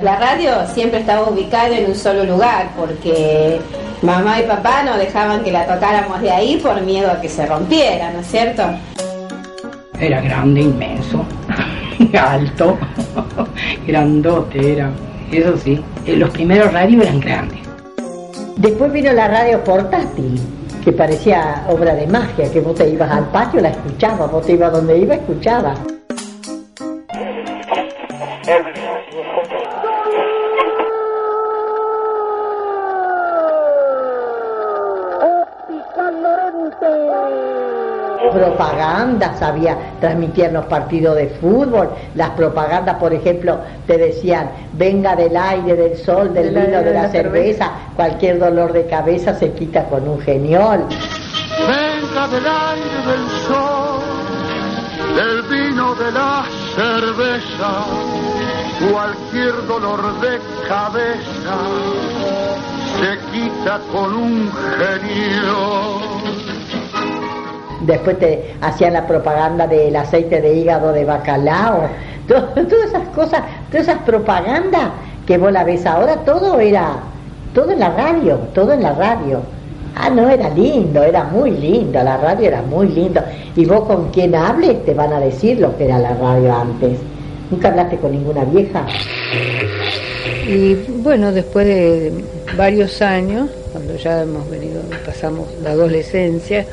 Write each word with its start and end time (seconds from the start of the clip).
La 0.00 0.14
radio 0.14 0.50
siempre 0.72 1.00
estaba 1.00 1.28
ubicada 1.28 1.76
en 1.76 1.90
un 1.90 1.94
solo 1.96 2.22
lugar 2.22 2.70
porque 2.76 3.60
mamá 4.00 4.38
y 4.38 4.44
papá 4.44 4.84
no 4.84 4.96
dejaban 4.96 5.42
que 5.42 5.50
la 5.50 5.66
tocáramos 5.66 6.20
de 6.20 6.30
ahí 6.30 6.56
por 6.62 6.80
miedo 6.82 7.10
a 7.10 7.20
que 7.20 7.28
se 7.28 7.44
rompiera, 7.46 8.12
¿no 8.12 8.20
es 8.20 8.26
cierto? 8.28 8.62
Era 9.98 10.20
grande, 10.20 10.60
inmenso, 10.60 11.24
alto, 12.16 12.78
grandote 13.88 14.74
era. 14.74 14.90
Eso 15.32 15.56
sí, 15.56 15.82
eh, 16.06 16.16
los 16.16 16.30
primeros 16.30 16.72
radios 16.72 17.02
eran 17.02 17.18
grandes. 17.18 17.58
Después 18.56 18.92
vino 18.92 19.12
la 19.12 19.26
radio 19.26 19.64
portátil, 19.64 20.40
que 20.84 20.92
parecía 20.92 21.64
obra 21.68 21.94
de 21.94 22.06
magia, 22.06 22.50
que 22.52 22.60
vos 22.60 22.76
te 22.76 22.88
ibas 22.88 23.10
al 23.10 23.28
patio, 23.30 23.60
la 23.60 23.70
escuchabas, 23.70 24.30
vos 24.30 24.46
te 24.46 24.52
ibas 24.52 24.72
donde 24.72 24.96
iba, 24.96 25.16
escuchabas. 25.16 25.76
Propagandas, 38.32 39.40
había 39.42 39.76
transmitían 40.00 40.54
los 40.54 40.66
partidos 40.66 41.16
de 41.16 41.28
fútbol, 41.28 41.90
las 42.14 42.30
propagandas, 42.30 42.96
por 42.96 43.12
ejemplo, 43.12 43.58
te 43.86 43.98
decían, 43.98 44.50
venga 44.72 45.16
del 45.16 45.36
aire, 45.36 45.74
del 45.74 45.96
sol, 45.96 46.32
del 46.32 46.50
vino, 46.50 46.82
de 46.82 46.92
la, 46.92 47.08
cerveza, 47.08 47.70
cualquier 47.96 48.38
dolor 48.38 48.72
de 48.72 48.86
cabeza 48.86 49.34
se 49.34 49.52
quita 49.52 49.84
con 49.84 50.08
un 50.08 50.20
geniol. 50.20 50.84
Venga 51.60 52.28
del 52.28 52.46
aire, 52.46 52.98
del 53.06 53.28
sol, 53.46 54.02
del 55.16 55.42
vino, 55.42 55.94
de 55.94 56.12
la 56.12 56.44
cerveza, 56.74 57.84
cualquier 58.90 59.66
dolor 59.66 60.20
de 60.20 60.38
cabeza 60.68 61.58
se 63.00 63.18
quita 63.32 63.80
con 63.92 64.14
un 64.14 64.50
genio 64.78 65.98
después 67.88 68.18
te 68.18 68.54
hacían 68.60 68.92
la 68.92 69.06
propaganda 69.06 69.66
del 69.66 69.96
aceite 69.96 70.40
de 70.40 70.54
hígado 70.54 70.92
de 70.92 71.04
bacalao, 71.04 71.88
todas 72.28 72.56
esas 72.86 73.08
cosas, 73.14 73.42
todas 73.70 73.88
esas 73.88 74.02
propagandas 74.02 74.90
que 75.26 75.38
vos 75.38 75.52
la 75.52 75.64
ves 75.64 75.86
ahora, 75.86 76.16
todo 76.24 76.60
era, 76.60 76.96
todo 77.54 77.70
en 77.70 77.80
la 77.80 77.90
radio, 77.90 78.36
todo 78.54 78.72
en 78.72 78.82
la 78.82 78.92
radio. 78.92 79.40
Ah, 79.96 80.10
no, 80.10 80.28
era 80.28 80.48
lindo, 80.50 81.02
era 81.02 81.24
muy 81.24 81.50
lindo, 81.50 82.02
la 82.02 82.18
radio 82.18 82.48
era 82.48 82.62
muy 82.62 82.88
lindo. 82.88 83.20
Y 83.56 83.64
vos 83.64 83.80
con 83.80 84.10
quien 84.10 84.34
hables 84.34 84.84
te 84.84 84.94
van 84.94 85.12
a 85.12 85.18
decir 85.18 85.58
lo 85.58 85.76
que 85.76 85.86
era 85.86 85.98
la 85.98 86.14
radio 86.14 86.54
antes. 86.54 86.98
¿Nunca 87.50 87.68
hablaste 87.68 87.96
con 87.96 88.12
ninguna 88.12 88.44
vieja? 88.44 88.86
Y 90.46 90.74
bueno, 91.02 91.32
después 91.32 91.66
de 91.66 92.12
varios 92.56 93.00
años, 93.02 93.50
cuando 93.72 93.96
ya 93.96 94.22
hemos 94.22 94.48
venido, 94.50 94.82
pasamos 95.04 95.48
la 95.62 95.70
adolescencia, 95.70 96.66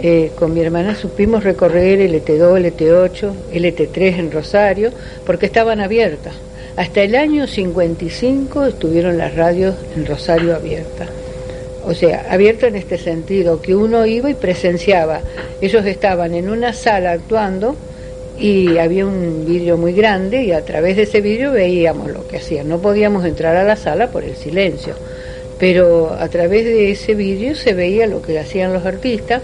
eh, 0.00 0.32
con 0.38 0.52
mi 0.54 0.60
hermana 0.60 0.94
supimos 0.94 1.44
recorrer 1.44 2.00
LT2, 2.00 2.58
LT8, 2.58 3.32
LT3 3.52 4.18
en 4.18 4.32
Rosario, 4.32 4.90
porque 5.24 5.46
estaban 5.46 5.80
abiertas. 5.80 6.34
Hasta 6.76 7.02
el 7.02 7.14
año 7.14 7.46
55 7.46 8.64
estuvieron 8.64 9.18
las 9.18 9.34
radios 9.34 9.76
en 9.94 10.06
Rosario 10.06 10.56
abiertas. 10.56 11.08
O 11.84 11.94
sea, 11.94 12.26
abierta 12.30 12.66
en 12.68 12.76
este 12.76 12.96
sentido, 12.96 13.60
que 13.60 13.74
uno 13.74 14.06
iba 14.06 14.30
y 14.30 14.34
presenciaba. 14.34 15.20
Ellos 15.60 15.84
estaban 15.84 16.34
en 16.34 16.48
una 16.48 16.72
sala 16.72 17.12
actuando 17.12 17.76
y 18.38 18.78
había 18.78 19.06
un 19.06 19.44
vidrio 19.46 19.76
muy 19.76 19.92
grande 19.92 20.42
y 20.42 20.52
a 20.52 20.64
través 20.64 20.96
de 20.96 21.02
ese 21.02 21.20
vidrio 21.20 21.52
veíamos 21.52 22.10
lo 22.10 22.26
que 22.26 22.38
hacían. 22.38 22.68
No 22.68 22.78
podíamos 22.78 23.24
entrar 23.24 23.56
a 23.56 23.64
la 23.64 23.76
sala 23.76 24.10
por 24.10 24.24
el 24.24 24.36
silencio, 24.36 24.94
pero 25.58 26.12
a 26.12 26.28
través 26.28 26.64
de 26.64 26.90
ese 26.90 27.14
vidrio 27.14 27.54
se 27.54 27.74
veía 27.74 28.06
lo 28.06 28.22
que 28.22 28.38
hacían 28.38 28.72
los 28.72 28.84
artistas 28.84 29.42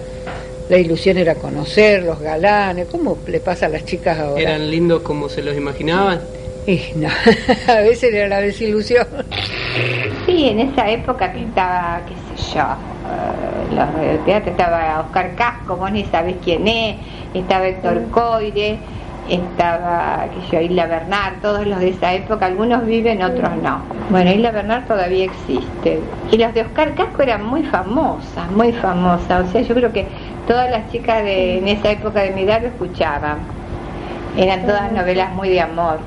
la 0.68 0.78
ilusión 0.78 1.16
era 1.16 1.34
conocer 1.34 2.02
los 2.02 2.20
galanes, 2.20 2.88
¿cómo 2.90 3.16
le 3.26 3.40
pasa 3.40 3.66
a 3.66 3.68
las 3.70 3.84
chicas 3.84 4.18
ahora? 4.18 4.40
¿Eran 4.40 4.70
lindos 4.70 5.02
como 5.02 5.28
se 5.28 5.42
los 5.42 5.56
imaginaban? 5.56 6.20
Y 6.66 6.80
no, 6.96 7.08
a 7.68 7.80
veces 7.80 8.12
era 8.12 8.28
la 8.28 8.42
desilusión. 8.42 9.06
Sí, 10.26 10.48
en 10.48 10.60
esa 10.60 10.90
época 10.90 11.32
que 11.32 11.42
estaba, 11.44 12.02
qué 12.06 12.36
sé 12.36 12.54
yo, 12.54 12.66
uh, 13.08 13.74
los 13.74 14.24
teatro 14.24 14.50
estaba 14.50 15.00
Oscar 15.00 15.34
Casco, 15.34 15.76
vos 15.76 15.90
ni 15.90 16.04
sabés 16.04 16.36
quién 16.44 16.66
es, 16.68 16.96
estaba 17.34 17.66
Héctor 17.66 18.02
Coire, 18.10 18.78
estaba 19.28 20.26
que 20.30 20.56
yo, 20.56 20.60
Isla 20.60 20.86
Bernard, 20.86 21.40
todos 21.42 21.66
los 21.66 21.78
de 21.80 21.90
esa 21.90 22.14
época, 22.14 22.46
algunos 22.46 22.86
viven, 22.86 23.22
otros 23.22 23.50
no. 23.62 23.82
Bueno, 24.10 24.30
Isla 24.30 24.50
Bernard 24.50 24.86
todavía 24.86 25.24
existe. 25.24 26.00
Y 26.30 26.38
los 26.38 26.54
de 26.54 26.62
Oscar 26.62 26.94
Casco 26.94 27.22
eran 27.22 27.44
muy 27.44 27.62
famosas, 27.64 28.50
muy 28.50 28.72
famosas. 28.72 29.48
O 29.48 29.52
sea, 29.52 29.60
yo 29.62 29.74
creo 29.74 29.92
que 29.92 30.06
todas 30.46 30.70
las 30.70 30.90
chicas 30.90 31.22
de, 31.22 31.58
en 31.58 31.68
esa 31.68 31.90
época 31.90 32.22
de 32.22 32.30
mi 32.30 32.42
edad 32.42 32.62
lo 32.62 32.68
escuchaban. 32.68 33.57
Eran 34.36 34.66
todas 34.66 34.92
novelas 34.92 35.32
muy 35.32 35.48
de 35.48 35.60
amor. 35.60 36.00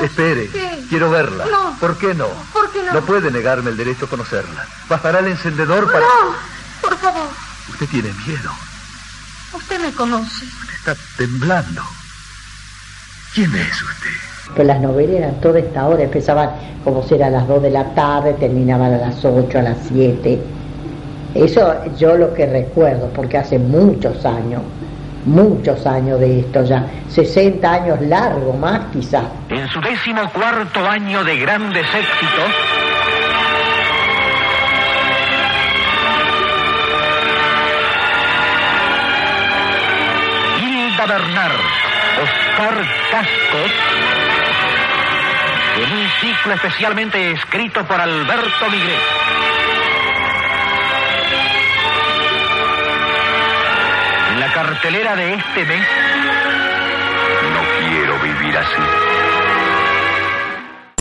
Espere, 0.00 0.48
quiero 0.88 1.10
verla. 1.10 1.44
No. 1.50 1.76
¿Por 1.80 1.98
qué 1.98 2.14
no? 2.14 2.28
¿Por 2.52 2.70
qué 2.72 2.82
no? 2.84 2.92
No 2.92 3.00
puede 3.02 3.30
negarme 3.30 3.70
el 3.70 3.76
derecho 3.76 4.06
a 4.06 4.08
conocerla. 4.08 4.66
Bajará 4.88 5.20
el 5.20 5.28
encendedor 5.28 5.90
para... 5.90 6.00
No, 6.00 6.34
por 6.80 6.96
favor. 6.98 7.28
Usted 7.70 7.86
tiene 7.88 8.10
miedo. 8.26 8.50
Usted 9.52 9.80
me 9.80 9.92
conoce. 9.92 10.44
Está 10.76 10.94
temblando. 11.16 11.82
¿Quién 13.34 13.54
es 13.54 13.82
usted? 13.82 14.54
Pues 14.54 14.66
las 14.66 14.80
novelas 14.80 15.16
eran 15.16 15.40
toda 15.40 15.58
esta 15.58 15.86
hora, 15.86 16.02
empezaban 16.04 16.50
como 16.84 17.06
si 17.06 17.14
era 17.14 17.26
a 17.26 17.30
las 17.30 17.46
2 17.46 17.62
de 17.62 17.70
la 17.70 17.94
tarde, 17.94 18.34
terminaban 18.34 18.94
a 18.94 18.98
las 18.98 19.24
8, 19.24 19.58
a 19.58 19.62
las 19.62 19.78
7. 19.88 20.40
Eso 21.34 21.74
yo 21.96 22.16
lo 22.16 22.32
que 22.32 22.46
recuerdo, 22.46 23.10
porque 23.14 23.38
hace 23.38 23.58
muchos 23.58 24.24
años, 24.24 24.62
muchos 25.24 25.86
años 25.86 26.20
de 26.20 26.40
esto 26.40 26.64
ya, 26.64 26.86
60 27.08 27.72
años 27.72 28.00
largo 28.02 28.52
más 28.52 28.80
quizás. 28.92 29.24
En 29.48 29.68
su 29.68 29.80
décimo 29.80 30.28
cuarto 30.32 30.86
año 30.88 31.24
de 31.24 31.36
grandes 31.38 31.86
éxitos, 31.86 32.50
Hilda 40.60 41.06
Bernard, 41.06 41.60
Oscar 42.22 42.84
Cascos, 43.10 43.72
en 45.76 45.92
un 45.92 46.08
ciclo 46.20 46.54
especialmente 46.54 47.32
escrito 47.32 47.84
por 47.86 48.00
Alberto 48.00 48.70
Miguel. 48.70 49.47
Cartelera 54.60 55.14
de 55.14 55.34
este 55.34 55.64
mes, 55.66 55.86
No 57.52 57.60
quiero 57.78 58.18
vivir 58.18 58.58
así. 58.58 59.47